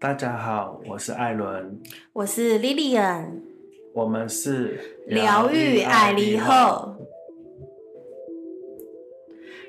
[0.00, 1.76] 大家好，我是艾伦，
[2.12, 3.40] 我是 Lilian，
[3.92, 4.78] 我们是
[5.08, 6.94] 疗愈爱丽后，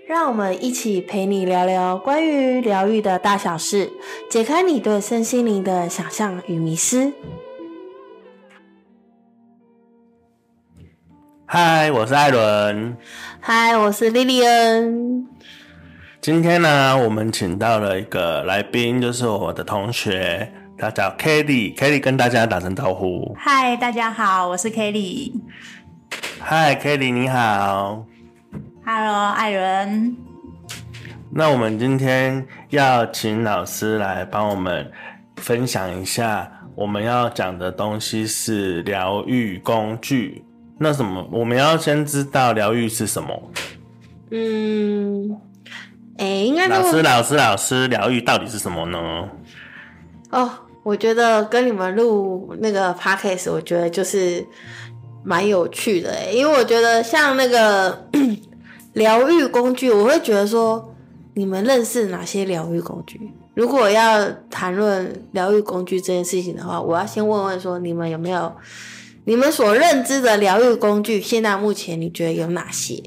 [0.07, 3.89] 让我们一起陪你聊聊关于疗愈的大小事，
[4.29, 7.11] 解开你对身心灵的想象与迷失。
[11.47, 12.95] 嗨，我是艾伦。
[13.39, 15.25] 嗨，我是 Lilian。
[16.21, 21.73] 今天呢，我们请到了一个来宾，就是我的同学，他叫 Kelly。
[21.73, 23.33] Kelly 跟大家打声招呼。
[23.39, 25.31] 嗨，大家好，我是 Kelly。
[26.41, 28.05] 嗨，Kelly，你好。
[28.85, 30.17] Hello，艾伦。
[31.31, 34.91] 那我们今天要请老师来帮我们
[35.37, 40.43] 分享一下，我们要讲的东西是疗愈工具。
[40.77, 43.51] 那什么，我们要先知道疗愈是什么？
[44.31, 45.39] 嗯。
[46.19, 48.99] 哎，应该老师，老师，老师，疗愈到底是什么呢？
[50.31, 50.51] 哦，
[50.83, 54.45] 我觉得跟你们录那个 podcast，我觉得就是
[55.23, 58.09] 蛮有趣的哎，因为我觉得像那个
[58.93, 60.93] 疗愈工具，我会觉得说，
[61.35, 63.31] 你们认识哪些疗愈工具？
[63.53, 68.53] 如果要谈论疗愈工具这件事情的话，我要先问问说，你们有没有
[69.23, 71.21] 你们所认知的疗愈工具？
[71.21, 73.01] 现在目前你觉得有哪些？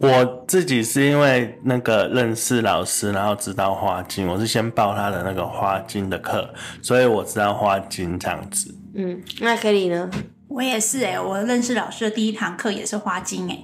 [0.00, 6.48] 我自己是因为那个认识老师，然后知道花精，我是先报他的那个花精的课，
[6.80, 8.74] 所以我知道花精这样子。
[8.94, 10.10] 嗯，那 Kelly 呢？
[10.48, 13.58] 我也是哎，我认识老师的第一堂课也是花精哎。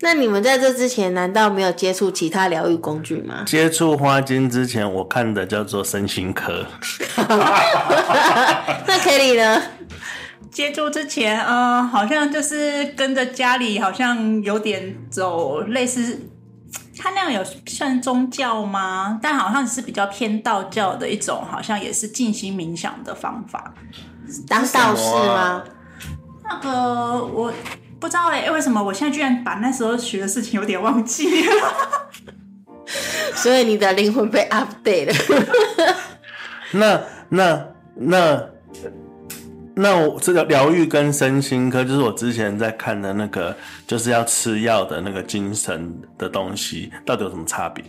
[0.00, 3.44] 那你们在这之前难道没有接触其他疗愈工具吗？
[3.46, 6.66] 接触花精之前，我看的叫做身心科。
[8.86, 9.62] 那 Kelly 呢？
[10.50, 16.30] 接触之前，嗯，好像就是跟着家里，好像有点走类似，
[16.98, 19.18] 他那样有算宗教吗？
[19.22, 23.74] 但好像是比较偏道教的一种，好像也是静心冥想的方法。
[24.48, 25.62] 当道士吗？
[26.44, 27.52] 那个我
[28.00, 31.52] 不知道哎，为什么我现在居然把那时候学的事情有点忘记了？
[33.34, 35.14] 所以你的灵魂被 update 了。
[36.72, 37.00] 那
[37.30, 37.66] 那
[37.96, 38.16] 那。
[38.38, 38.55] 那
[39.84, 43.54] 我这个疗愈跟身心科，就是我之前在看的那个，
[43.86, 47.84] 就是要吃药的那个精神的东西，到底有什么差别？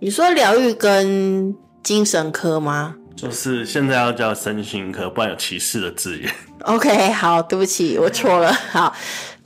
[0.00, 2.96] 你说疗愈跟精神科吗？
[3.14, 6.30] 就是现在要叫身心科，不然有歧视的字眼。
[6.62, 8.52] OK，好，对不起，我错了。
[8.52, 8.92] 好，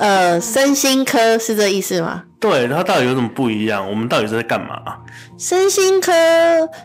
[0.01, 2.25] 呃，身心科是这意思吗？
[2.41, 3.87] 对，它到底有什么不一样？
[3.87, 4.81] 我们到底是在干嘛？
[5.39, 6.11] 身心科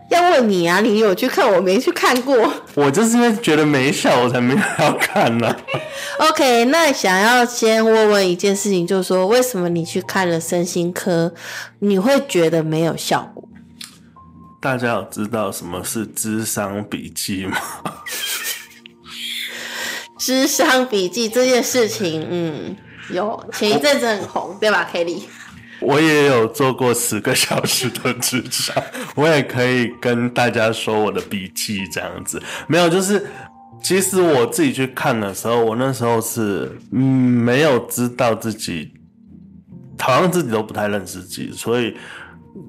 [0.10, 1.50] 要问你啊，你有去看？
[1.50, 2.54] 我没去看过。
[2.74, 5.56] 我就是因为觉得没效，我才没有要看呢。
[6.20, 11.34] OK，那想要先问问一件事情，就是说，为什么你去看了身心科，
[11.80, 13.48] 你会觉得没有效果？
[14.62, 17.56] 大家有知道什么是智商笔记吗？
[20.18, 22.76] 智商笔记这件事情，嗯，
[23.10, 25.24] 有前一阵子很红，对吧，Kelly？
[25.82, 28.74] 我也有做过十个小时的智商，
[29.14, 32.42] 我也可以跟大家说我的笔记这样子。
[32.66, 33.28] 没有，就是
[33.84, 38.94] 其实我自己去看的时候，我那时候是嗯没有知道自己，
[40.00, 41.96] 好像自己都不太认识自己，所以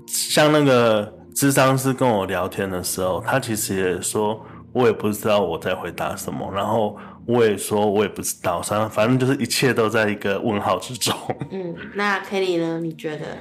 [0.08, 6.98] 像那个智商师跟我聊天的时候，他其实也说，我也不知道我在回答什么，然后。
[7.26, 11.14] 我也说，我也不知道，反正反正就是一切都在一个问号之中。
[11.50, 12.78] 嗯，那 Kelly 呢？
[12.80, 13.38] 你觉得？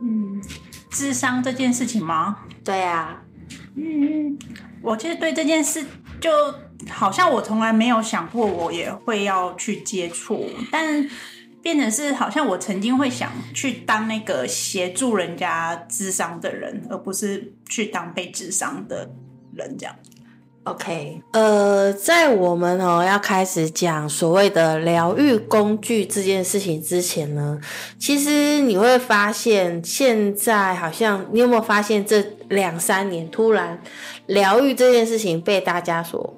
[0.00, 0.42] 嗯，
[0.90, 2.38] 智商这件事情吗？
[2.64, 3.22] 对啊。
[3.76, 4.38] 嗯，
[4.82, 5.84] 我其实对这件事，
[6.18, 6.30] 就
[6.88, 11.08] 好像我从来没有想过，我也会要去接触，但
[11.62, 19.10] 变成是好像我曾经会想去当那个协助人家智商的人，而不是去当被智商的
[19.54, 19.94] 人这样。
[20.64, 27.58] OK，呃，在我们哦要开始讲所谓的疗愈工具这件事情之前呢，
[27.98, 33.80] 其实你会发现，现在好像你有没有发现，这两三年突然
[34.26, 36.34] 疗愈这件事情被大家所。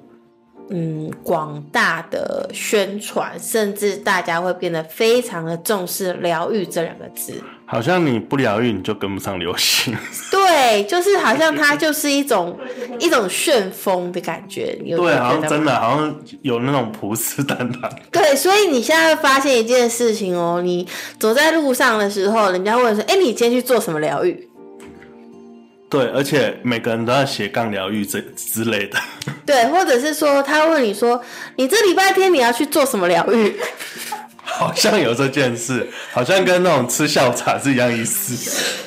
[0.69, 7.33] 嗯，广大的宣传，甚至大家会变得非常的重视“疗愈”这两个字。
[7.65, 9.95] 好像你不疗愈，你就跟不上流行。
[10.31, 12.57] 对，就是好像它就是一种
[12.99, 14.75] 一种旋风的感觉。
[14.85, 17.91] 对，好像真的好像有那种普斯丹丹。
[18.11, 20.87] 对，所以你现在会发现一件事情哦，你
[21.19, 24.49] 走在路上的时候，人家问说：“哎，你今天去做什么疗愈？”
[25.93, 28.97] 对，而且每个人都要斜杠疗愈这之类的。
[29.45, 31.21] 对，或者是说，他问你说，
[31.55, 33.55] 你这礼拜天你要去做什么疗愈？
[34.41, 38.81] 好像有这件事，好像跟那种吃下午茶是一样意思。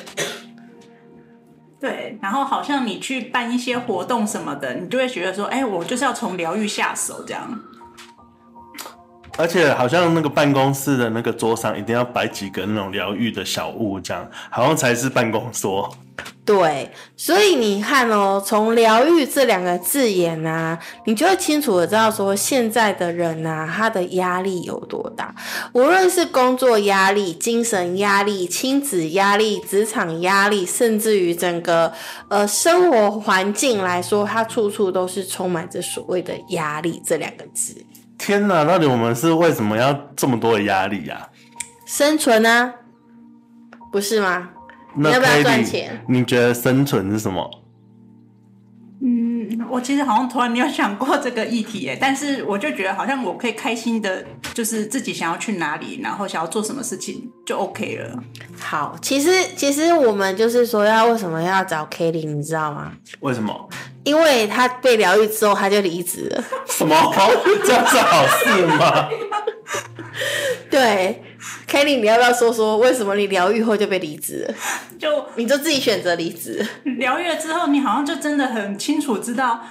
[1.79, 7.57] 对，然后好像你去办一些活动什么的，你就会觉得说，哎，我就是要从疗愈下手这样。
[9.37, 15.95] 而且好像那个办公室的那个桌上一定要摆几个那种疗愈的小物，这样好像才是办公桌。
[16.47, 25.35] 对，所以你看哦，从疗愈这两个字眼啊，你就会清楚的知道说，现在的人啊，他的压力有多大。
[25.73, 31.91] 无论是工作压力、精神压力、亲子压力、职场压力，甚至于整个
[32.29, 37.75] 呃生活环境来说，它处处都是充满着所谓的压力这两个字。
[38.17, 41.27] 天哪，到底我们是为什么要这么多的压力呀？
[41.85, 42.73] 生存啊，
[43.91, 44.51] 不是吗？
[44.97, 47.49] 那要不要赚钱你觉得生存是什么？
[48.99, 58.23] 嗯，我其实好像从来没有想过这个议题耶，但是我就觉得好像我可以开心的，就是自己想要去哪里，然后想要做什么事情就 OK 了。
[58.59, 62.91] 好，其实其实我们就是说要为什么要找 Kelly，你知道吗？
[63.21, 63.69] 为什么？
[64.03, 66.43] 因为他被疗愈之后，他就离职了。
[66.67, 66.93] 什么？
[67.63, 69.07] 这样是好事吗？
[70.69, 71.23] 对
[71.69, 74.53] ，Kelly，你要不要说说为什么你疗愈后就被离职了？
[74.99, 76.67] 就你就自己选择离职？
[76.83, 79.61] 疗愈了之后，你好像就真的很清楚知道，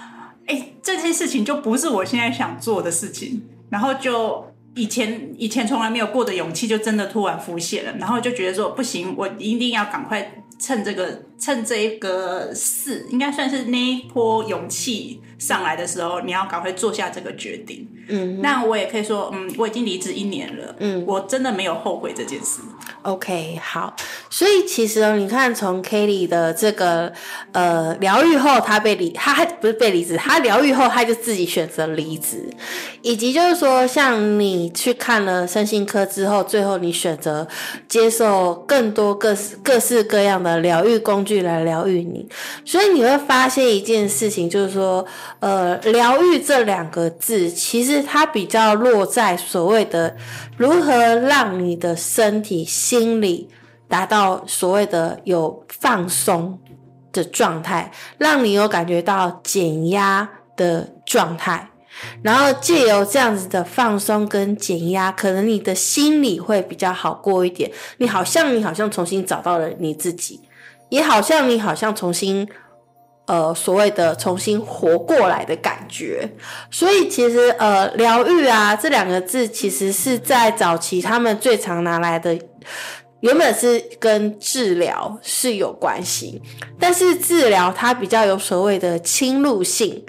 [0.47, 17.89] 哎，这件事情就不是我现在想做的事情，然后就以前以前从来没有过的勇气，就真的突然浮现了，然后就觉得说不行，我一定要赶快趁这个趁这一个事，应该算是那一波勇气上来的时候，你要赶快做下这个决定。
[18.09, 22.61] 嗯那我也可以说，嗯，我已经离职一年了，嗯我真的没有后悔这件事。
[23.03, 23.97] ，OK，好。
[24.31, 27.13] 所以其实哦你看，从 Kelly 的这个
[27.51, 32.49] 呃疗愈后，他被离，他还不是被离职，他疗愈后他就自己选择离职，
[33.03, 37.49] 以及就是说，像你去看了身心科之后，最后你选择
[37.89, 42.29] 接受更多各式各式各样的疗愈工具来疗愈你，
[42.65, 45.05] 所以你会发现一件事情，就是说，
[45.41, 50.17] 呃，疗愈这两个字，其实它比较落在所谓的
[50.57, 53.49] 如何让你的身体、心理
[53.89, 56.59] 达到所谓的有放松
[57.13, 61.71] 的状态，让你有感觉到减压的状态。
[62.23, 67.71] 然后借由这样子的放松跟减压，可能你的心理会比较好过一点。
[67.99, 70.41] 你好像你好像重新找到了你自己，
[70.89, 72.49] 也好像你好像重新
[73.27, 76.29] 呃所谓的重新活过来的感觉。
[76.71, 82.39] 所以其实呃疗愈啊这两个字，其实是在早期他们最常拿来的。
[83.21, 86.41] 原本是跟治疗是有关系，
[86.79, 90.05] 但是治疗它比较有所谓的侵入性，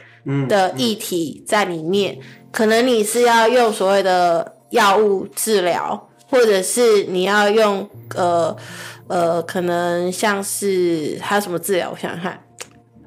[0.47, 2.17] 的议题在里面，
[2.51, 8.55] 可能你是要用所谓的药物治疗，或者是你要用呃
[9.07, 11.89] 呃，可能像是还有什么治疗？
[11.91, 12.43] 我想想看，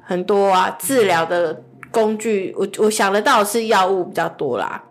[0.03, 4.83] 很多啊，治疗的工具，我我想得到是药物比较多啦。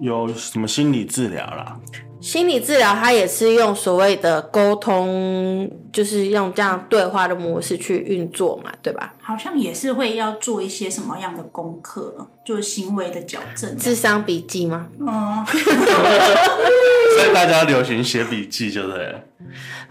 [0.00, 1.78] 有什么心理治疗啦？
[2.20, 9.14] 心理治疗它也是用所谓的沟通，就是用这样对话的模式去运作嘛，对吧？
[9.22, 13.76] 好像也是会要做一些什么样的功课，就是行为的矫正。
[13.76, 14.88] 智商笔记吗？
[15.00, 19.20] 哦， 所以大家流行写笔记，就对了。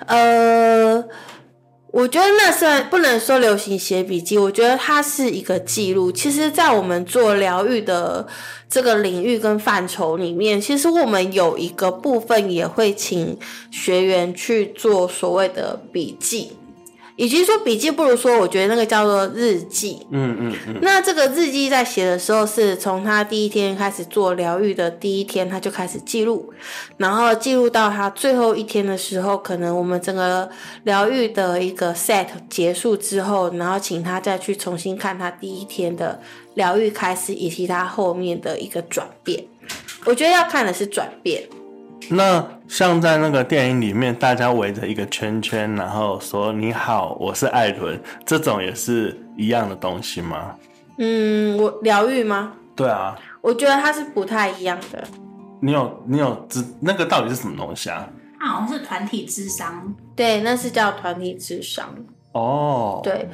[0.05, 1.03] 呃，
[1.97, 6.11] 我觉得那算不能说流行写笔记，我觉得它是一个记录。
[6.11, 8.27] 其实，在我们做疗愈的
[8.69, 13.35] 这个领域跟范畴里面，其实我们有一个部分也会请
[13.71, 16.51] 学员去做所谓的笔记。
[17.17, 20.05] 与其说笔记，不如说我觉得那个叫做日记。
[20.11, 26.53] 嗯嗯嗯，那这个日记在写的时候，是从他第一天开始做疗愈的第一天，他就开始记录，
[26.97, 30.47] 然后记录到他最后一天的时候，可能我们整个
[30.83, 36.21] 疗愈的一个 set 结束之后，然后请他再去重新看他第一天的
[36.53, 39.43] 疗愈开始，以及他后面的一个转变。
[40.05, 41.43] 我觉得要看的是转变。
[42.09, 50.55] 那像在那个电影里面，大家围着一个圈圈，然后说“你好，我是艾伦”，这种也是一样的东西吗？
[50.97, 52.53] 嗯，我疗愈吗？
[52.75, 55.03] 对啊，我觉得它是不太一样的。
[55.59, 58.07] 你有你有知那个到底是什么东西啊？
[58.39, 61.89] 它好像是团体智商，对，那是叫团体智商。
[62.33, 63.27] 哦，，对，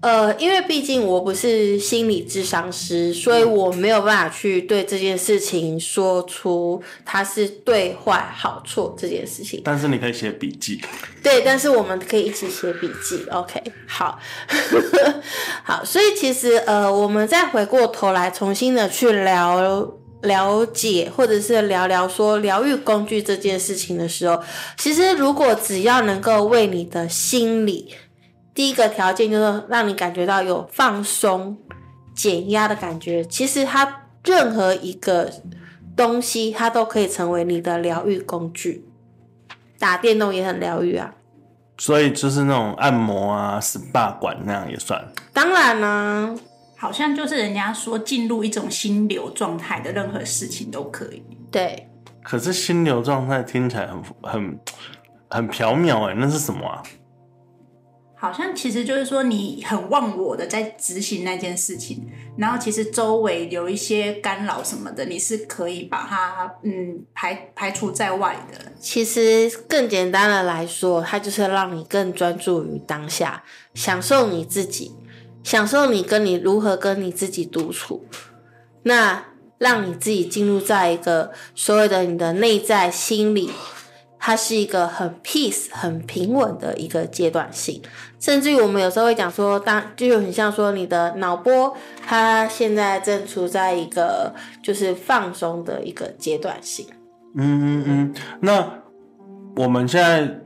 [0.00, 9.60] 呃，因为毕竟我不是心理智商师，所以我没有办法去对这件事情说出它是对坏好错这件事情。
[9.64, 10.80] 但是你可以写笔记。
[11.22, 13.24] 对，但是我们可以一起写笔记。
[13.30, 14.18] OK，好，
[15.64, 19.94] 好，所以其实呃，我们再回过头来重新的去聊。
[20.22, 24.42] 了解，或者是聊聊说疗愈工具这件事情的时候，
[24.76, 27.94] 其实如果只要能够为你的心理
[28.58, 31.56] 第一个条件就是让你感觉到有放松、
[32.12, 33.24] 减压的感觉。
[33.24, 35.30] 其实它任何一个
[35.96, 38.84] 东西，它都可以成为你的疗愈工具。
[39.78, 41.14] 打电动也很疗愈啊。
[41.76, 45.06] 所以就是那种按摩啊、SPA 馆那样也算。
[45.32, 46.34] 当然啦、
[46.76, 51.22] 好像就是人家说进入一种心流状态的任何事情都可以。
[51.52, 51.88] 对，
[52.24, 54.58] 可是心流状态听起来很很
[55.30, 56.82] 很缥缈哎，那是什么啊？
[58.20, 62.04] 好像其实就是说你很忘我的在执行那件事情，
[62.36, 68.72] 然后其实周围有一些干扰什么的，你是可以把它嗯排排除在外的。
[68.80, 74.92] 其实更简单的来说，它就是让你更专注于当下，享受你自己，
[75.44, 78.04] 享受你跟你如何跟你自己独处，
[78.82, 79.26] 那
[79.58, 83.50] 让你自己进入在一个所谓的你的内在心理，
[84.18, 87.80] 它是一个很 peace、很平稳的一个阶段性。
[88.20, 96.86] 甚至于我们有时候会讲说，当就很像说你的脑波，它现在正处在一个就是放松的一个阶段性。
[97.34, 98.14] 嗯嗯嗯。
[98.40, 98.82] 那
[99.56, 100.40] 我们现在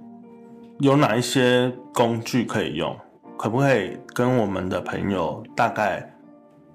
[0.81, 2.97] 有哪一些工具可以用？
[3.39, 6.15] 可不可以跟我们的朋友大概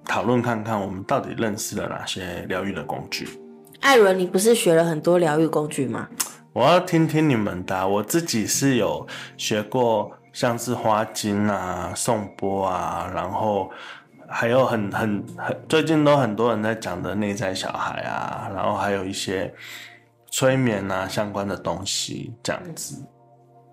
[0.04, 3.28] 讨论看看，我们到底认识了哪些疗愈的工具？
[3.80, 6.10] 艾伦，你不是学了很多疗愈工具吗？
[6.58, 7.86] 我要听听你们的啊。
[7.86, 9.06] 我自己是有
[9.38, 13.70] 学过，像是花精啊、颂钵啊，然后
[14.28, 19.54] 还有很很很最近都很多人在讲的内在小孩啊，然后还有一些
[20.32, 23.06] 催眠啊相关的东西，这样子。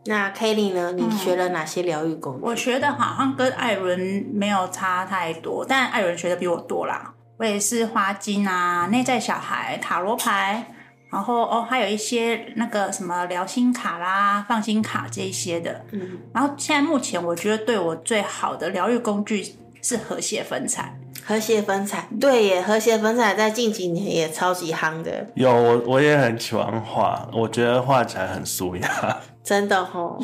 [0.05, 0.93] 那 Kelly 呢？
[0.93, 2.41] 你学了哪些疗愈工具？
[2.43, 7.15] 我学的好像跟艾伦没有差太多，但艾伦学的比我多啦。
[7.39, 10.74] 我也是花精啊、内在小孩、塔罗牌，
[11.15, 15.81] 然后哦还有一些那个什么疗心卡啦、放心卡这一些的。
[15.93, 20.99] 嗯，然后现在目前我觉得对我最好的疗愈工具是和谐粉彩。
[21.27, 29.19] 和谐粉彩，对耶，和谐粉彩在近几年也超级夯的，有我我也很喜欢画，我觉得画起来很舒雅。
[29.43, 30.19] 真的吼。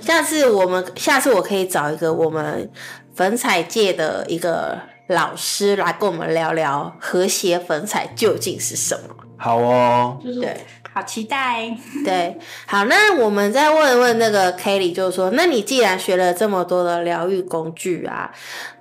[0.00, 2.70] 下次我们，下次我可以找一个我们
[3.14, 9.16] 粉彩界的一个老师来跟我们聊聊和谐粉彩究竟是什么。
[9.44, 10.56] 好哦，对。
[10.94, 11.76] 好期待！
[12.04, 18.30] 对，好，那我们再问问那个 Kelly，就是说，那你既然学了这么多的疗愈工具啊，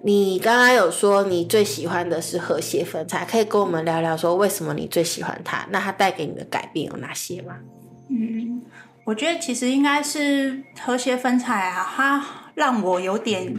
[0.03, 5.65] 你刚刚有说你最喜欢的是和谐粉彩，可以跟我们聊聊说为什么你最喜欢它？
[5.71, 7.55] 那它带给你的改变有哪些吗？
[8.11, 8.61] 嗯，
[9.05, 13.55] 我觉得其实应该是和谐粉彩啊，它让我有点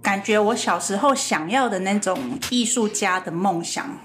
[0.00, 2.16] 感觉，我小时候想要的那种
[2.50, 3.98] 艺术家的梦想。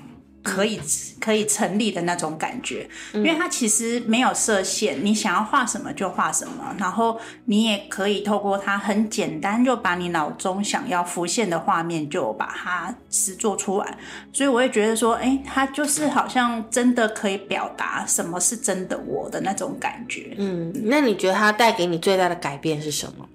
[0.43, 0.79] 可以
[1.19, 13.97] 可以成立的那种感觉，因为它其实没有设限，你想要画什么就画什么，然后你也可以透过它很简单，就把你脑中想要浮现的画面就把它实做出来。
[14.33, 20.33] 所以我会觉得说，哎，它就是好像真的可以表达什么是真的我的那种感觉。
[20.37, 23.27] 嗯，那你觉得它带给你最大的改变是什么？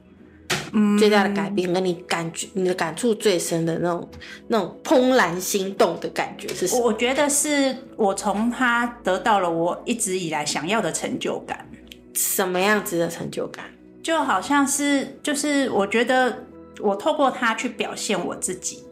[0.78, 4.08] 嗯，最大的改变跟你感觉、你的感触最深的那种、
[4.48, 6.84] 那种怦然心动的感觉是什么？
[6.84, 11.66] 我觉得是我从他得到了我一直以来想要的成就感。
[12.12, 13.64] 什么样子的成就感？
[14.02, 16.44] 就好像是，就是我觉得
[16.80, 18.84] 我透过他去表现我自己，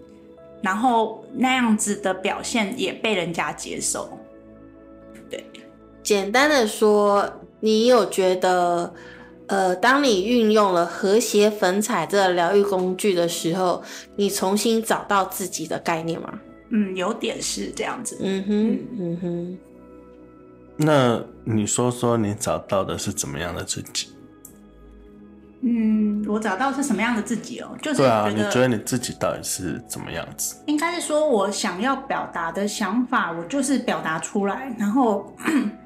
[0.62, 4.18] 然后那样子的表现也被人家接受。
[5.28, 5.44] 对，
[6.02, 8.90] 简单的说，你有觉得？
[9.46, 13.82] 呃，当你运用了和谐粉彩这个疗愈工具的时候，
[14.16, 16.32] 你重新找到自己的概念吗？
[16.70, 18.18] 嗯，有点是这样子。
[18.22, 19.58] 嗯哼，嗯哼。
[20.76, 24.08] 那你说说，你找到的是怎么样的自己？
[25.60, 30.56] 嗯，我找到是什么样的自己哦，就是对啊，你觉得你自己到底是怎么样子？
[30.66, 35.32] 应该是说我想要表达的想法，我就是表达出来，然后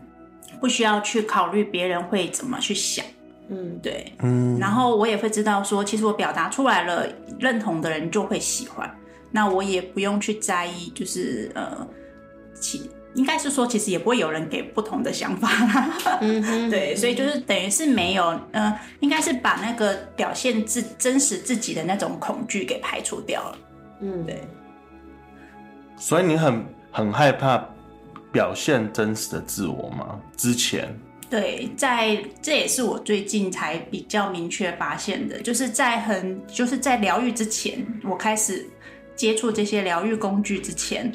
[0.60, 3.04] 不需要去考虑别人会怎么去想。
[3.48, 7.06] 嗯，对，嗯，然后我也会知道说，其实我表达出来了，
[7.38, 8.90] 认同的人就会喜欢，
[9.30, 11.86] 那我也不用去在意，就是呃，
[12.60, 16.18] 其应该是说，其实也不会有人给不同的想法啦。
[16.20, 23.58] 嗯， 对，所以就是等于是没有，呃，应该是把那个表现自真实自己的那种恐惧给排除掉了。
[24.02, 24.42] 嗯，对。
[25.96, 27.66] 所以你很很害怕
[28.30, 30.20] 表现真实的自我吗？
[30.36, 30.94] 之前？
[31.30, 38.66] 对，在这也是我最近才比较明确发现的，就是在很就是在疗愈之前，我开始
[39.14, 41.12] 接触这些疗愈工具之前，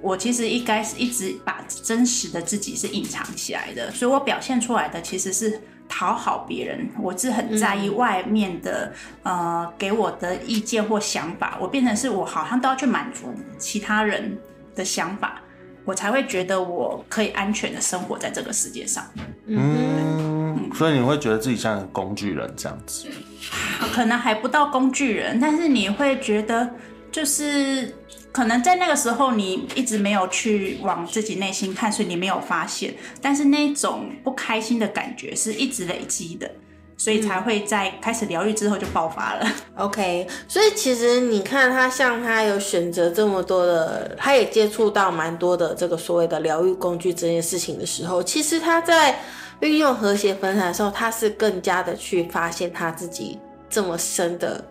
[0.00, 8.92] 我其实应该是一直把真实的自己是隐藏起来的，所以我表现出来的其实是讨好别人，我是很在意外面的、
[9.22, 14.38] 呃给我的意见或想法，我变成是我好像都要去满足其他人
[14.74, 15.42] 的想法，
[15.86, 19.02] 我才会觉得我可以安全的生活在这个世界上。
[19.46, 23.08] 嗯，所以你会觉得自己像个工具人这样子。
[23.94, 26.68] 可能还不到工具人，但是你会觉得，
[27.12, 27.94] 就是
[28.32, 32.92] 可能在那个时候你一直没有去往自己内心看，所以你没有发现。
[33.22, 36.50] 但是那种不开心的感觉是一直累积的，
[36.96, 39.46] 所以才会在开始疗愈之后就爆发了。
[39.76, 49.18] OK，所以其实你看他像他有选择这么多的，他也接触到蛮多的这个所谓的疗愈工具这件事情的时候，其实他在
[49.60, 53.38] 运用和谐分散的时候，他是更加的去发现他自己
[53.68, 54.62] 这么深的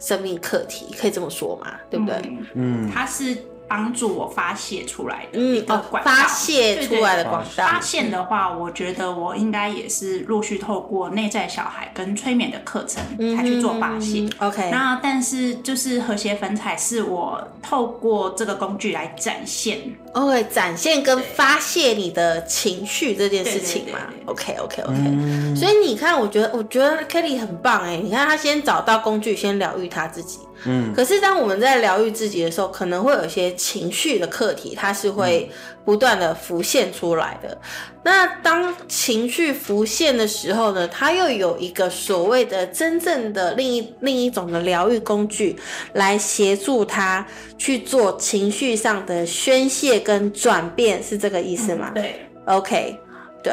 [0.00, 1.74] 生命课题，可以这么说嘛？
[1.90, 2.16] 对不对？
[2.54, 3.36] 嗯，他是
[3.68, 7.66] 帮助我发泄出来的嗯一个哦管道，发泄出来的管道。
[7.66, 13.02] 发现的话，我觉得我应该也是陆续透过内在小孩跟催眠的课程
[13.36, 14.20] 才去做发泄。
[14.20, 19.78] 嗯 OK，那但是就是和谐粉彩是我透过这个工具来展现
[20.12, 30.38] ，OK，展现跟发泄你的情绪这件事情嘛对对对对？OK OK OK，、所以你看，我觉得我觉得 Kelly 很棒哎，你看他先找到工具，先疗愈他自己。
[30.64, 35.50] 嗯，可是当我们在疗愈自己的时候，可能会有一些情绪的课题，它是会
[35.84, 37.56] 不断的浮现出来的。
[38.02, 45.56] 那当情绪浮现的时候呢，它又有一个所谓的真正的另一另一种的疗愈工具，
[45.92, 51.92] 来协助他去做情绪上的宣泄跟转变，是这个意思吗？
[51.94, 52.98] 对，OK，
[53.42, 53.52] 对。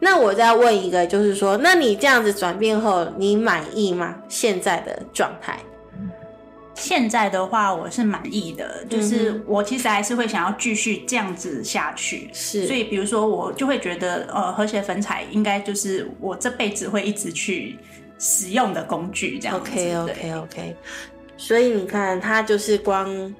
[0.00, 4.14] 那我再问一个，就是说，那你这样子转变后，你满意吗？
[4.28, 5.58] 现在的状态？
[6.78, 12.30] 现在的话我是满意的，嗯就是我其实还是会想要继续这样子下去。
[12.32, 17.76] 是所以比如说我就会觉得，呃，和谐粉彩应该就是我这辈子会一直去
[18.18, 19.70] 使用的工具，这样子。
[19.70, 20.76] OK OK OK
[21.36, 23.34] 所以你看，他就是光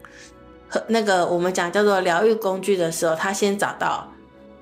[0.69, 4.07] 和那个我们讲叫做疗愈工具的时候，他先找到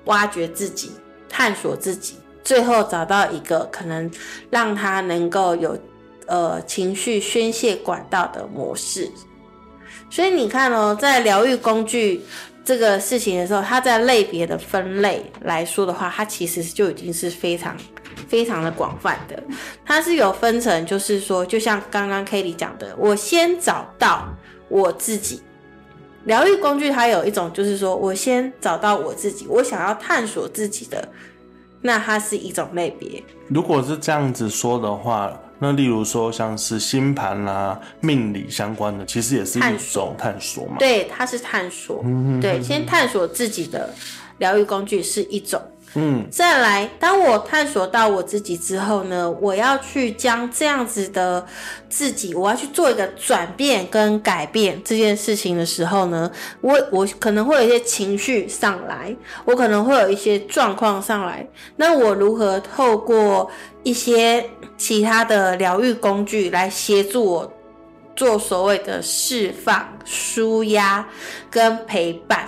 [0.05, 0.91] 挖掘自己、
[1.27, 4.09] 探索自己，最后找到一个可能
[4.49, 5.77] 让他能够有
[6.27, 9.09] 呃情绪宣泄管道的模式。
[10.09, 12.21] 所以你看哦，在疗愈工具
[12.63, 17.75] 这个事情的时候，它在类别的分类来说的话，它其实就已经是非常
[18.27, 19.41] 非常的广泛的。
[19.85, 24.27] 它是有分成，就是说，就像刚刚 k a t 讲的，我先找到
[24.69, 25.41] 我自己。
[26.23, 31.07] 疗愈工具它有一种，就是说我先找到我自己，我想要探索自己的，
[31.81, 33.23] 那它是一种类别。
[33.47, 40.75] 如果是这样子说的话，那例如说像是星盘啦、命理相关的，其实也是一种探索嘛。
[40.79, 42.03] 对，它是探索，
[42.41, 43.93] 对，先探索自己的
[44.37, 45.61] 疗愈工具是一种。
[45.99, 51.43] 嗯，再来，当我探索到我自己之后呢，我要去将这样子的
[51.89, 56.31] 自己，我要去做一个转变跟改变这件事情的时候呢，
[56.61, 63.49] 我我可能会有一些情绪上来，我可能会有一些状况上来，那我如何透过
[63.81, 67.53] 一些其他的疗愈工具来协助我
[68.15, 71.03] 做所谓的释放、舒压
[71.49, 72.47] 跟陪伴？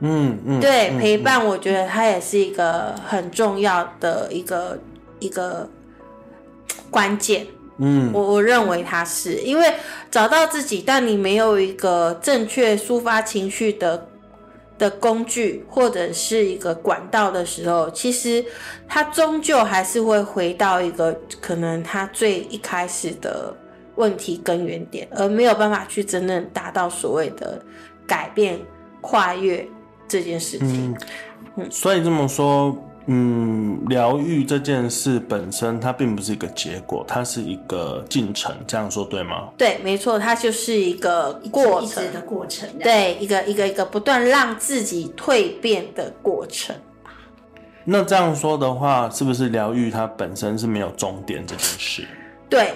[0.00, 4.78] 嗯嗯，对，嗯陪伴，我觉得它也是一个很重要的一个
[5.18, 5.68] 一个
[6.90, 7.46] 关键。
[7.78, 8.10] 嗯。
[8.12, 9.34] 我我认为它是。
[9.34, 9.74] 因为
[10.10, 14.06] 找到自己，但你没有一个正确抒发情绪的
[14.78, 18.42] 的工具或者是一个管道的时候，其实
[18.88, 23.54] 它终究还是会回到一个可能它最一开始的
[23.96, 27.62] 问题根源点，而没有办法去真正达到所谓的
[28.06, 28.58] 改变、
[29.02, 29.68] 跨越
[30.10, 30.94] 这件事情。
[31.56, 32.74] 嗯所以这么说，
[33.06, 39.48] 嗯，疗愈这件事本身它并不是一个结果，它是一个进程，这样说对吗？
[39.58, 42.68] 对，没错，它就是一个过程一直，的过程。
[42.78, 46.74] 对，一个一个一个不断让自己蜕变的过程。
[47.84, 52.06] 那这样说的话，是不是疗愈它本身是没有终点这件事？
[52.48, 52.74] 对，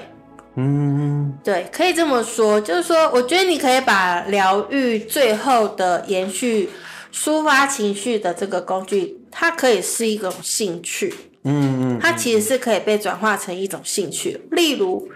[0.56, 6.68] 嗯，对，可以这么说，就是说，我觉得你可以把疗愈最后的延续、
[7.14, 14.40] 抒发情绪的这个工具，它可以是一种兴趣，嗯嗯，它其实是可以被转化成一种兴趣。
[14.50, 15.08] 例如，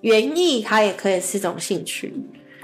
[0.00, 2.14] 园艺，它也可以是一种兴趣，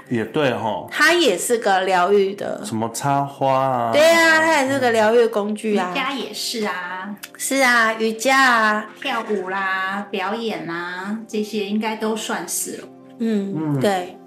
[0.09, 2.65] 也对哈，它也是个疗愈的。
[2.65, 5.93] 什么插花啊，对啊，它也是个疗愈工具啊。
[5.93, 6.03] 瑜啊。
[6.03, 12.77] 伽也是啊，是啊，瑜伽啊，跳舞啦、表演啦，这些应该都算是。
[12.77, 12.87] 了。
[13.19, 14.17] 嗯，对，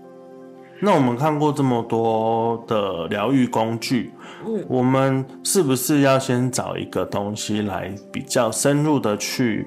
[0.81, 4.12] 那我们看过这么多的疗愈工具，
[4.46, 9.66] 嗯我们是不是要先找一个东西来比较深入的去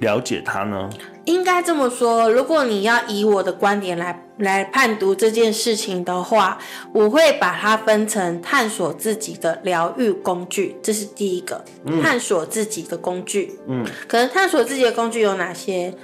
[0.00, 0.90] 了解它呢？
[1.24, 6.58] 应该这么说，如果你要以我的观点来来判读这件事情的话，
[6.92, 11.64] 我会把它分成探索自己的疗愈工具，这是第一个，
[12.02, 13.58] 探索自己的工具。
[13.66, 15.94] 嗯，可能探索自己的工具有哪些？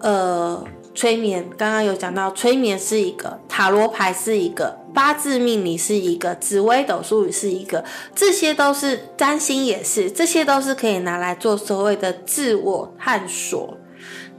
[0.00, 0.62] 呃，
[0.94, 13.76] 催眠，刚刚有讲到，催眠是一个，塔罗牌是一个，八字命理是一个，紫微斗数是一个，这些都是占星也是，这些都是可以拿来做所谓的自我探索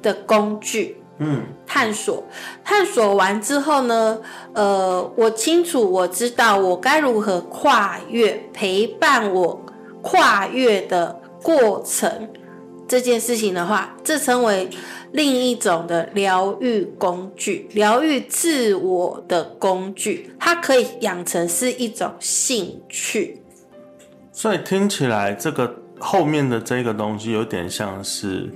[0.01, 1.01] 的工具。
[1.17, 2.25] 嗯，探索，
[2.61, 4.19] 探索完之后呢，
[4.53, 9.65] 呃，我清楚，我知道我该如何跨越，陪伴我
[10.01, 12.27] 跨越的过程
[12.85, 14.69] 这件事情的话，这称为
[15.15, 23.41] 另一种的疗愈工具，疗愈自我的工具，它可以养成是一种兴趣。
[24.31, 28.51] 所以听起来这个后面的这个东西有点像是。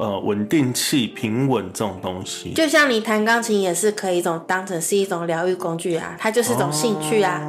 [0.00, 7.42] 呃，稳定器、平稳这种东西，就像你弹钢琴也是可以一种当成是一种疗愈工具啊，它就是一种兴趣啊，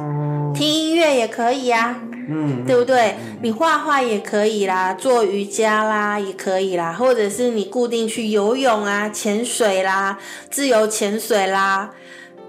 [0.52, 3.14] 听音乐也可以啊，嗯， 对不对？
[3.42, 10.18] 你画画也可以啦，做瑜伽啦也可以啦，或者是你固定去游泳啊、潜水啦、
[10.50, 11.90] 自由潜水啦，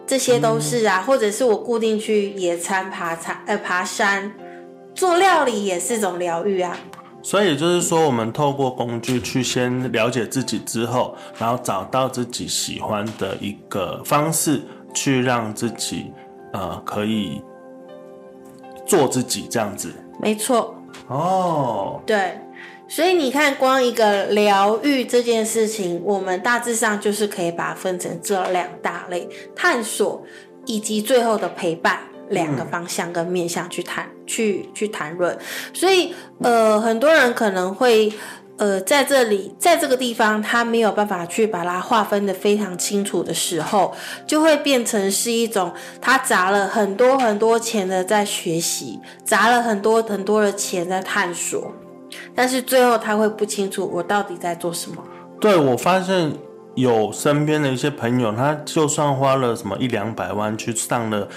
[0.05, 4.33] 这些都是啊，或者是我固定去野餐、爬山、呃爬山，
[4.93, 6.77] 做料理也是种疗愈啊。
[7.23, 14.59] 所以就是说，我们透过工具去先了解自己之后，然后找到自己喜欢的一个方式，
[14.91, 16.11] 去让自己
[16.51, 17.39] 呃可以
[18.97, 19.93] 做自己这样子。
[20.19, 20.75] 没错，
[21.07, 22.39] 哦，对，
[22.87, 30.23] 所以你看，光一个疗愈这件事情，我们大致上就是可以把它分成这两大类：探索
[30.65, 32.01] 以及最后的陪伴。
[32.29, 35.37] 两个方向跟面向去谈，去去谈论，
[35.73, 38.09] 所以呃，很多人可能会
[38.57, 43.93] 呃在这里，在这个地方，他没有办法去把它划分的非常清楚的时候，
[44.27, 51.73] 就会变成是一种他砸了很多很多钱的在学习，砸了很多很多的钱在探索，
[52.35, 55.03] 但是最后他会不清楚我到底在做什么。
[55.39, 56.31] 对我发现
[56.75, 61.27] 有身边的一些朋友，他就算花了什么一两百万去上了。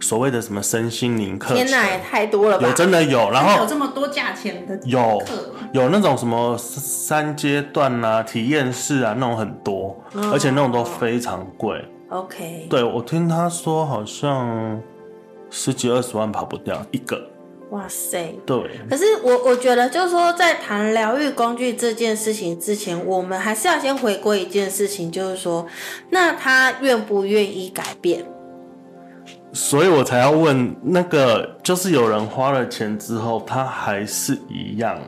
[0.00, 2.68] 所谓的什么身心灵课程，天哪，也太多了吧？
[2.68, 9.96] 有真的有，然后有这么多价钱的有课，有那种什么三阶段啊、体验式啊那种很多，
[10.32, 11.84] 而且那种都非常贵。
[12.10, 14.80] OK，对我听他说好像
[15.50, 17.30] 十几二十万跑不掉一个。
[17.70, 18.32] 哇塞！
[18.46, 18.56] 对，
[18.88, 25.66] 可是我我觉得，就是说，在谈疗愈工具这件事情之前，我们还是要先回归一件事情，就是说，
[26.10, 28.24] 那他愿不愿意改变？
[29.54, 35.00] 所以我才要问那个，就是有人花了钱之后，他还是一样。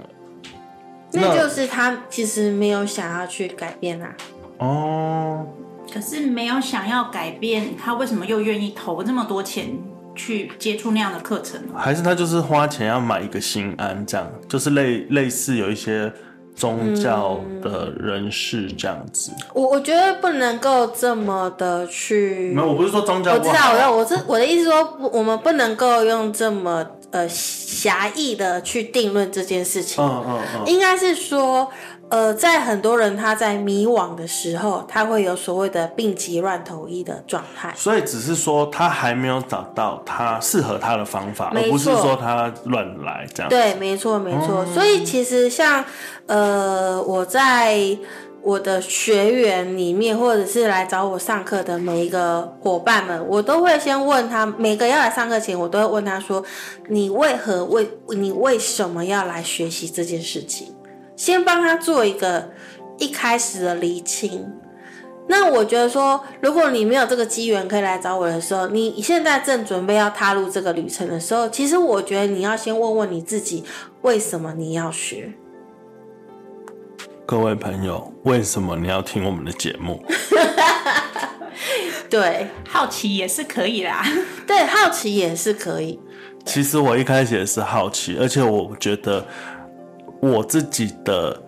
[1.11, 4.14] 那就是他其实没有想要去改变啊。
[4.59, 5.46] 哦，
[5.92, 9.76] 可是没有想要改变，他为什么又愿意投这么多钱
[10.14, 11.74] 去接触那样的课程呢？
[11.76, 16.12] 还是他就是花钱要买一个心安，这样就是类类似有一些
[16.56, 19.30] 宗教的人士这样子。
[19.52, 30.02] 我我觉得不能够这么的去，没有，我不是说宗教我知道，我知道我是我的意思说，我们不能够用这么呃狭义的去定论这件事情。
[30.02, 31.70] 嗯嗯嗯，应该是说，
[32.08, 37.72] 呃，在很多人他在迷惘的时候，他会有所谓的病急乱投医的状态。
[37.76, 43.50] 所以只是说他还没有找到他适合他的方法，而不是说他乱来这样。
[43.50, 44.64] 对，没错，没错。
[44.66, 45.84] 所以其实像
[46.26, 47.98] 呃，我在
[48.42, 56.44] 我的学员里面，或者是来找我上课的每一个伙伴们，我都会先问他，每个要来上课前，我都会问他说
[56.88, 60.72] ：“你为何为你为什么要来学习这件事情？”
[61.16, 62.50] 先帮他做一个
[62.98, 64.52] 一开始的厘清。
[65.29, 73.64] 那我觉得说，如果你没有这个机缘可以来找我的时候，你现在正准备要踏入这个旅程的时候，其实我觉得你要先问问你自己，
[74.02, 75.33] 为什么你要学？
[77.26, 80.00] 各位朋友，为什么你要听我们的节目？
[82.09, 84.07] 对好奇也是可以啦。
[84.46, 85.98] 对，好奇也是可以。
[86.44, 89.26] 其实我一开始也是好奇，而且我觉得
[90.20, 91.40] 我自己的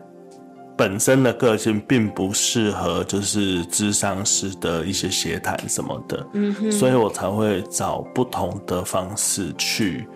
[0.77, 10.07] 本身的个性并不适合就是智商师的一些协谈什么的，嗯，所以我才会找不同的方式去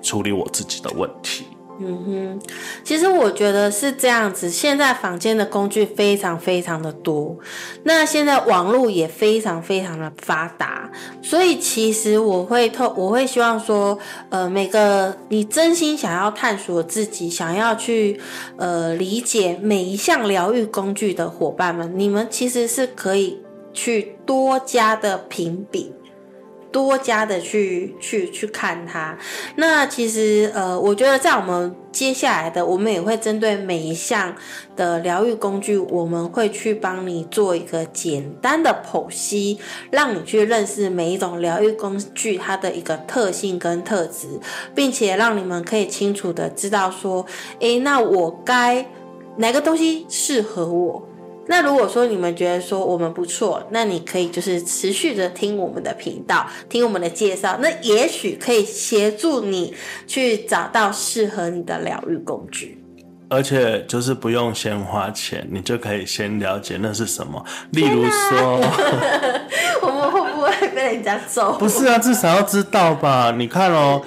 [0.00, 1.46] 处理我自己的问题。
[1.80, 2.40] 嗯哼，
[2.84, 4.48] 其实我觉得是这样子。
[4.48, 7.36] 现在房间的工具非常非常的多，
[7.82, 10.90] 那现在网络也非常非常的发达，
[11.22, 18.20] 所以其实我会透，我会希望说，呃，每个你真心想要探索自己，想要去
[18.56, 23.40] 呃理解每一项疗愈工具的伙伴们，你们其实是可以
[23.72, 25.92] 去多加的评比。
[26.72, 29.16] 多加的去去去看它，
[29.56, 34.34] 那其实呃，我觉得在我们接下来的，我们也会针对每一项
[34.74, 39.58] 的疗愈工具，我们会去帮你做一个简单的剖析，
[39.90, 44.40] 让你去认识每一种疗愈工具它的一个特性跟特质，
[44.74, 47.26] 并且让你们可以清楚的知道说，
[47.60, 48.86] 诶，那我该
[49.36, 51.08] 哪个东西适合我。
[51.46, 59.74] 那如果说你们觉得说我们不错，那你可以就是持续的听我们的频道，听我们的介绍，那也许可以协助你
[60.06, 62.78] 去找到适合你的疗愈工具。
[63.28, 67.44] 而且就是不用先花钱，你就可以先了解那是什么。
[67.72, 68.60] 例如说，
[69.82, 71.52] 我们会不会被人家揍？
[71.58, 73.34] 不是啊，至少要知道吧？
[73.36, 74.02] 你看哦。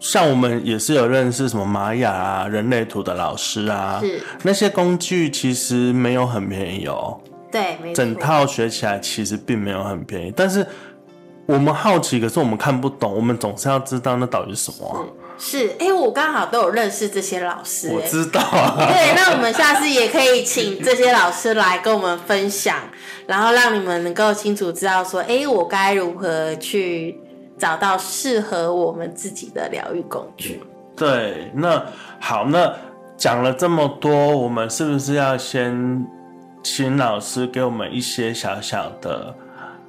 [0.00, 7.20] 像我们也是有认识什么玛雅啊、人类图的老师啊，是那些工具其实没有很便宜哦。
[7.52, 7.96] 对，没错。
[7.96, 10.66] 整套学起来其实并没有很便宜，但是
[11.44, 15.06] 我们好奇，可是我们看不懂，我们总是要知道那到底是什么。
[15.36, 18.76] 是，哎，我刚好都有认识这些老师，我知道啊。
[18.78, 22.76] 对，那我们下次也可以请这些老师来跟我们分享，
[23.26, 27.20] 然后让你们能够清楚知道说，哎，我该如何去。
[27.60, 30.62] 找到适合我们自己的疗愈工具。
[30.96, 31.84] 对，那
[32.18, 32.74] 好，那
[33.18, 36.06] 讲了这么多，我们是不是要先
[36.62, 39.34] 请老师给我们一些小小的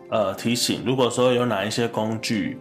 [0.10, 0.84] 呃提醒？
[0.86, 2.60] 如果说有哪一些工具，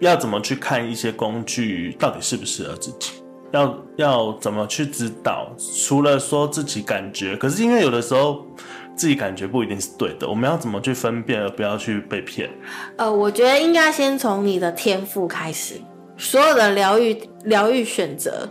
[0.00, 3.22] 要怎么去看一些工具到底适不适合自己？
[3.52, 5.48] 要要怎么去知道？
[5.84, 8.44] 除了说自己感觉，可是因为有的时候。
[8.96, 12.48] 自己感觉不一定是对的，我们要怎么去分辨，而不要去被骗？
[12.96, 15.74] 呃，我觉得应该先从你的天赋开始，
[16.16, 18.48] 所有的疗愈疗愈选择，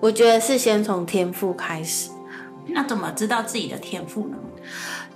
[0.00, 2.10] 我觉得是先从天赋开始。
[2.66, 4.36] 那怎么知道自己的天赋呢？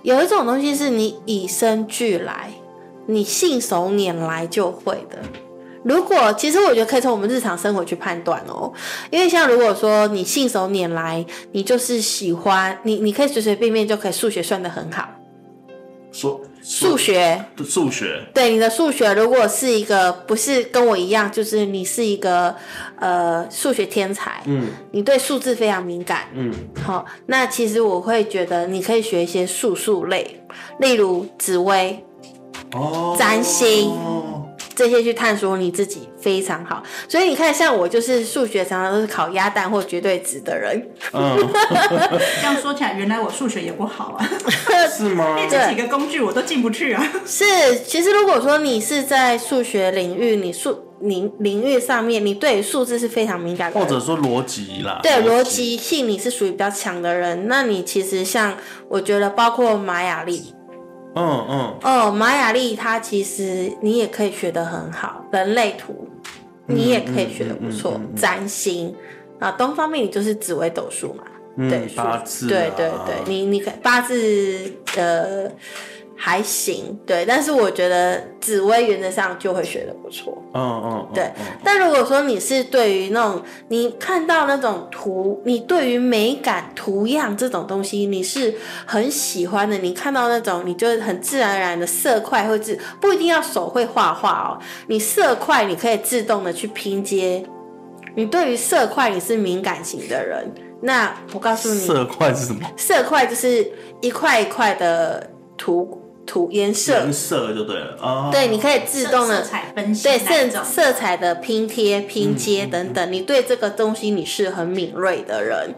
[0.02, 2.50] 有一种东西是你与生俱来，
[3.06, 5.18] 你信手拈来就会的。
[5.87, 8.72] 如果其实我觉得可以从我们日常生活去判断哦，
[9.09, 15.09] 因为像如果说你信手拈来，你就是喜欢你，你可以随随便便就可以数学算得很好。
[16.11, 17.44] 数数学。
[17.64, 18.20] 数学。
[18.35, 22.53] 对你的数学，如果是一个不是跟我一样，就是你是一个
[22.99, 30.42] 呃数学天才，嗯，你对数字非常敏感，嗯，好，那其实我会觉得你可以学一些数数类，
[30.81, 32.05] 例如紫薇
[32.72, 33.92] 哦，占星。
[34.77, 40.87] 这些去探索你自己非常好，所以你看，像我就是数学常常都是考鸭蛋或绝对值的人。
[41.11, 44.31] 这样说起来，原来我数学也不好啊？
[44.95, 45.37] 是吗？
[45.51, 47.11] 这几个工具我都进不去啊。
[47.25, 47.45] 是，
[47.87, 58.55] 其实如果说你是在数学领域，你数领领域上面，你对数字是非常敏感的，或者说逻辑啦，对逻辑性你是属于比较强的人，那你其实像
[58.91, 60.56] 我觉得，包括玛雅历。
[61.16, 61.79] 嗯嗯。
[61.83, 66.09] 哦，玛雅历它其实你也可以学得很好，人类图
[66.66, 68.94] 你也可以学得不错，占星。
[69.40, 71.24] 啊，东方面你就是紫微斗数嘛，
[71.68, 75.50] 对八字，对对对，你你可八字呃。
[76.16, 81.31] 还行，对，但是我觉得紫薇原则上就会学的不错，嗯嗯，对。
[81.62, 88.55] 但如果说你是对于那种你看到那种图，你对于美感图样这种东西你是
[88.87, 97.44] 很喜欢的，你看到那种你就很自然而然的色块会自不一定要手会画画哦，你色块你可以自动的去拼接。
[98.14, 100.50] 你对于色块你是敏感型的人，
[100.81, 102.61] 那我告诉你，色块是什么？
[102.74, 106.00] 色块就是一块一块的图。
[106.27, 107.97] 涂颜色，颜色就对了。
[108.01, 108.29] 啊。
[108.33, 113.12] 对，你可以自动的色彩分析，对色色彩的拼贴、拼接等等。
[113.12, 115.75] 你对这个东西你是很敏锐的人，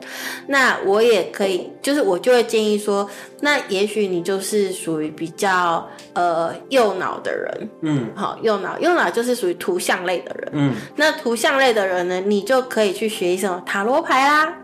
[0.48, 3.08] 那我也可以，就是我就会建议说，
[3.40, 14.54] 那也许你就是属于比较呃右脑的人，嗯，好，右脑右脑就是属于图像类的人，嗯，那图像类的人呢，你就可以去学一什塔罗牌啦。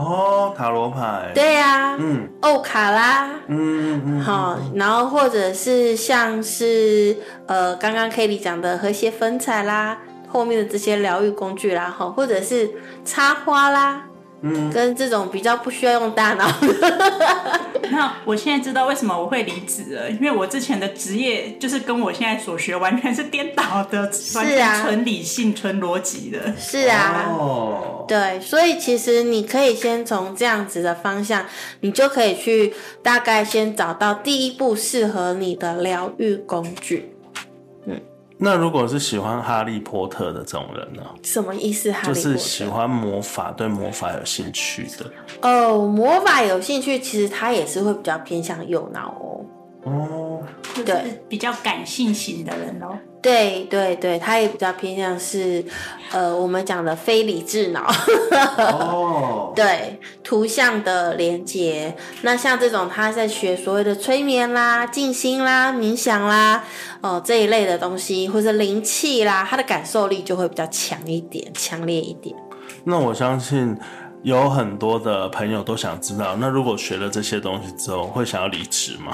[0.00, 7.14] 哦，塔罗牌，对呀，嗯，欧卡啦，嗯嗯好，然后或者是像是
[7.46, 12.70] 呃，刚刚 Kelly 讲的和谐粉彩啦，后面的这些疗愈工具啦，哈，或者是
[13.04, 14.04] 插花啦，
[14.42, 16.50] 嗯，跟这种比较不需要用大脑。
[17.92, 26.54] 那我现在知道为什么我会离职了，因为我之前的职业就是跟我现在所学完全是颠倒的，是啊纯理性、纯逻辑的。
[26.56, 31.44] 是啊，哦，对，所以其实你可以先从这样子的方向，
[31.80, 32.72] 你就可以去
[33.02, 37.12] 大概先找到第一步适合你的疗愈工具。
[38.42, 41.02] 那如果是喜欢哈利波特的这种人呢？
[41.22, 41.92] 什么意思？
[42.04, 45.04] 就是喜欢魔法，对魔法有兴趣的。
[45.42, 49.44] 哦，魔法有兴趣，其实他也是会比较偏向右脑哦。
[49.84, 50.42] 哦，
[50.84, 52.98] 对，比较感性型的人哦。
[53.22, 55.62] 对对对，他也比较偏向是，
[56.10, 57.86] 呃，我们讲的非理智脑。
[58.56, 59.52] 哦。
[59.56, 61.94] 对，图像的连接。
[62.22, 66.64] 那像这种他在学所谓的催眠啦、静心啦、冥想啦，
[67.02, 72.34] 哦这一类的东西，或者灵气啦，他的感受力就会比较强一点、强烈一点。
[72.84, 73.76] 那我相信。
[74.22, 79.12] 有很多的朋友都想知道，那如果学了这些东西之后，会想要离职吗？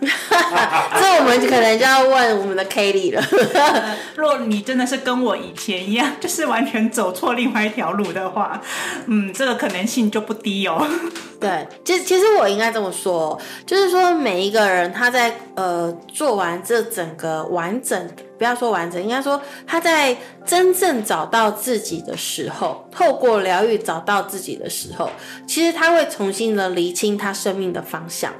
[0.00, 3.22] 这我们可能就要问我们的 Kelly 了。
[4.14, 8.60] 若你真的是跟我以前一样，就是完全走错另外一条路的话，
[9.06, 10.86] 嗯，这个可能性就不低哦。
[11.40, 18.08] 对，其实其实我应该这么说，就是说每一个人他在呃做完这整个完整。
[18.36, 25.08] 不要说完整，应该说他在真正找到自己的时候，透过疗愈找到自己的时候，
[25.46, 28.32] 其实他会重新的厘清他生命的方向，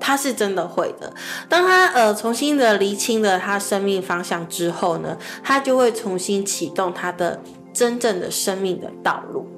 [0.00, 1.12] 他是真的会的。
[1.48, 7.40] 当他呃重新的厘清了他生命方向之后呢，他就会重新启动他的
[7.72, 9.48] 真正的生命的道路。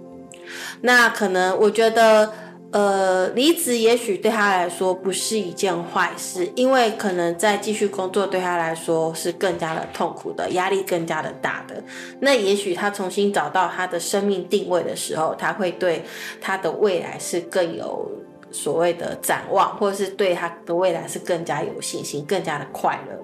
[0.83, 2.33] 那可能我觉得。
[2.71, 11.83] 呃，离职也许对他来说不是一件坏事，因为可能再继续工作对他来说是更加的痛苦的，压力更加的大的。
[12.21, 16.05] 那也许他重新找到他的生命定位的时候，他会对
[16.43, 18.07] 他的未来是更有
[18.51, 23.19] 所谓的展望，或者是对他的未来是更加有信心，更加的快乐。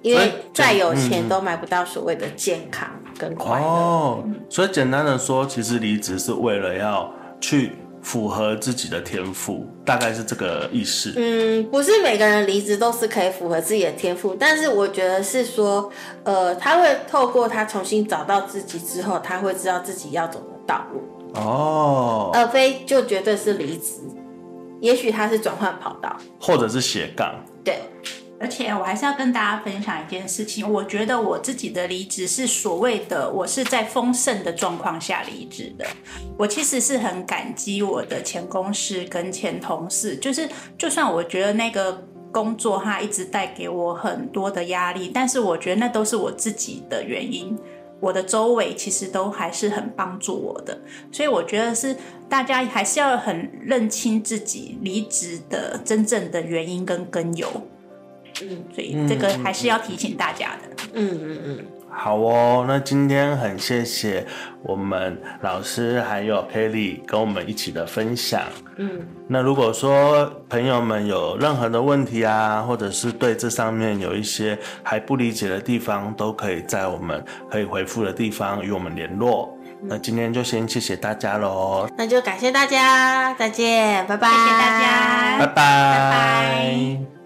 [0.00, 3.66] 因为再有钱都买不到所谓的健康跟快乐。
[3.66, 7.72] 哦，所以简单的说，其实离职是为了要去。
[8.02, 11.12] 符合自己的天赋，大概是这个意思。
[11.16, 15.90] 嗯，不是每个人离职都是可以符合自己的天赋，但是我觉得是说，
[16.24, 21.02] 呃，他会透过他重新找到自己之后，他会知道自己要走的道路。
[21.34, 24.00] 哦，而非就绝对是离职，
[24.80, 27.34] 也许他是转换跑道，或者是斜杠。
[27.62, 27.80] 对。
[28.40, 35.84] 而且我还是要跟大家分享一件事情，我觉得我自己的离职是所谓的我是在丰盛的状况下离职的。
[36.36, 47.58] 我其实是很感激我的前公司跟前同事，就是就算我觉得那个工作它一直带给我很多的压力，但是我觉得那都是我自己的原因。
[48.00, 51.96] 我的周围其实都还是很帮助我的，所以我觉得是
[52.28, 57.48] 大家还是要很认清自己离职的真正的原因跟根由。
[58.42, 60.84] 嗯，所以这个还是要提醒大家的。
[60.94, 61.58] 嗯嗯嗯，
[61.90, 64.26] 好哦，那今天很谢谢
[64.62, 68.42] 我们老师还有 Kelly 跟我们一起的分享。
[68.76, 79.52] 嗯，那如果说朋友们有任何的问题啊，或者是对这上面有一些还不理解的地方，都可以在我们可以回复的地方与我们联络。
[79.80, 87.17] 那今天就先谢谢大家喽，那就感谢大家，再见，拜拜，谢谢大家，拜拜，拜拜。